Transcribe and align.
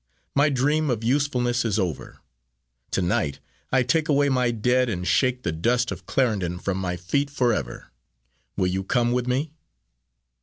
My 0.33 0.49
dream 0.49 0.89
of 0.89 1.03
usefulness 1.03 1.63
is 1.63 1.77
over. 1.77 2.21
To 2.89 3.03
night 3.03 3.37
I 3.71 3.83
take 3.83 4.09
away 4.09 4.29
my 4.29 4.49
dead 4.49 4.89
and 4.89 5.07
shake 5.07 5.43
the 5.43 5.51
dust 5.51 5.91
of 5.91 6.07
Clarendon 6.07 6.57
from 6.57 6.79
my 6.79 6.97
feet 6.97 7.29
forever. 7.29 7.91
Will 8.57 8.65
you 8.65 8.83
come 8.83 9.11
with 9.11 9.27
me?" 9.27 9.51